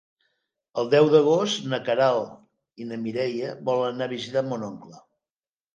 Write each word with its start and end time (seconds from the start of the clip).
El 0.83 0.87
deu 0.93 1.09
d'agost 1.15 1.67
na 1.73 1.81
Queralt 1.89 2.83
i 2.87 2.91
na 2.93 3.01
Mireia 3.05 3.53
volen 3.71 3.95
anar 3.95 4.11
a 4.11 4.15
visitar 4.19 4.49
mon 4.51 4.71
oncle. 4.73 5.03